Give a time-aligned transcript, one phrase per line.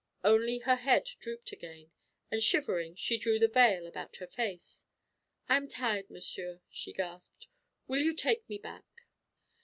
[0.23, 1.91] Only her head drooped again,
[2.31, 4.87] and shivering she drew the veil about her face.
[5.47, 7.45] "I am tired, monsieur," she gasped.
[7.87, 9.05] "Will you take me back?"